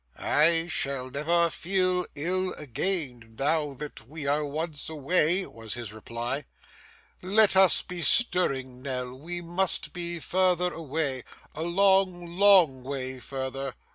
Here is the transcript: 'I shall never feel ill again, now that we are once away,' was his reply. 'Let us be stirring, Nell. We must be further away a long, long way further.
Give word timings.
'I 0.17 0.65
shall 0.65 1.11
never 1.11 1.51
feel 1.51 2.07
ill 2.15 2.53
again, 2.53 3.35
now 3.37 3.75
that 3.75 4.07
we 4.07 4.25
are 4.25 4.43
once 4.43 4.89
away,' 4.89 5.45
was 5.45 5.75
his 5.75 5.93
reply. 5.93 6.45
'Let 7.21 7.55
us 7.55 7.83
be 7.83 8.01
stirring, 8.01 8.81
Nell. 8.81 9.13
We 9.13 9.41
must 9.41 9.93
be 9.93 10.17
further 10.19 10.73
away 10.73 11.23
a 11.53 11.61
long, 11.61 12.35
long 12.35 12.81
way 12.81 13.19
further. 13.19 13.75